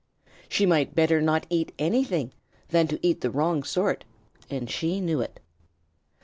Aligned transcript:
She 0.49 0.65
might 0.65 0.95
better 0.95 1.21
not 1.21 1.45
eat 1.51 1.73
anything 1.77 2.33
than 2.69 2.87
to 2.87 2.97
eat 3.05 3.21
the 3.21 3.29
wrong 3.29 3.61
sort, 3.61 4.03
and 4.49 4.67
she 4.67 4.99
knew 4.99 5.21
it. 5.21 5.39